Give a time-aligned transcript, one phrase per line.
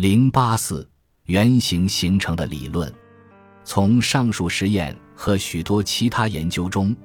[0.00, 0.88] 零八四
[1.26, 2.90] 原型形成的理论，
[3.64, 6.96] 从上述实验和许多其他研究中，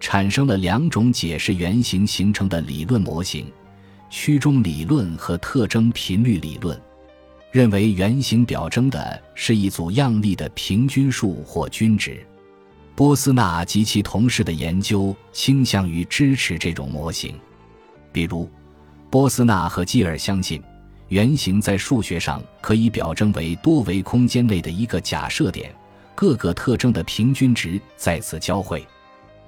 [0.00, 3.52] 产生了两种解释原型形成的理论模型：
[4.08, 6.80] 区中理论和特征频率理论。
[7.52, 12.26] 认为原型表征的是一组样例的平均数或均值。
[12.96, 17.38] 波斯纳及其同事的研究倾向于支持这种模型，
[18.10, 18.48] 比如，
[19.10, 20.62] 波斯纳和基尔相信。
[21.10, 25.74] 原型在数学上可以表征为多维空间内的一个假设点，
[26.14, 28.86] 各个特征的平均值在此交汇。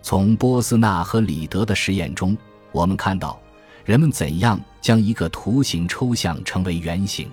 [0.00, 2.38] 从波斯纳和里德的实验中，
[2.70, 3.40] 我们看到
[3.84, 7.28] 人们怎样将一个图形抽象成为原型。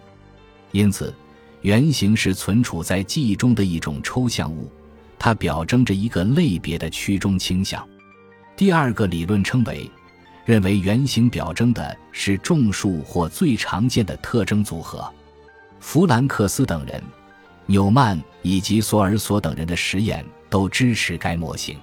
[0.71, 1.13] 因此，
[1.61, 4.71] 原型是存储在记忆中的一种抽象物，
[5.19, 7.87] 它表征着一个类别的区中倾向。
[8.57, 9.87] 第二个理论称为。
[10.45, 15.11] 认为原型表征的是众数或最常见的特征组合。
[15.79, 17.01] 弗兰克斯等人、
[17.65, 21.77] 纽曼以及索尔索等人的实验都支持该模型。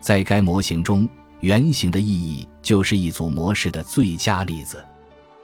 [0.00, 1.08] 在该模型中，
[1.40, 4.82] 原型的意义就是一组模式的最佳例子。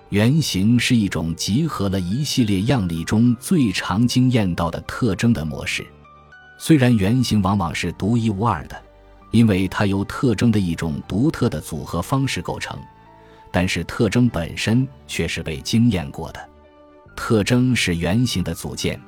[0.09, 5.87] 原型是一种集合了一系列样例中最常经验到的特征的模式。
[6.57, 8.83] 虽然原型往往是独一无二的。
[9.31, 12.79] 因为它由特征的一种独特的组合方式构成，
[13.51, 16.49] 但是特征本身却是被经验过的。
[17.15, 19.01] 特征是原型的组件。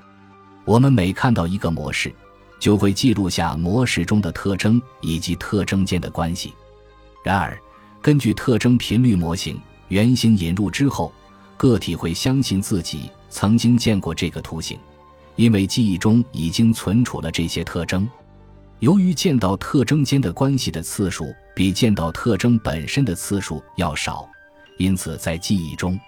[0.65, 2.13] 我们每看到一个模式，
[2.59, 6.53] 就会记录下模式中的特征以及特征间的关系。
[7.25, 7.59] 然而，
[8.03, 11.13] 根据特征频率模型，原型引入之后，
[11.57, 14.79] 个体会相信自己曾经见过这个图形，
[15.37, 18.09] 因为记忆中已经存储了这些特征。
[18.81, 24.27] 由于见到特征间的关系的次数比见到特征本身的次数要少，
[24.79, 26.01] 因此在记忆中，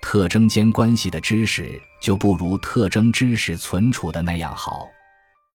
[0.00, 4.86] 特征间关系的知识就不如特征知识存储的那样好。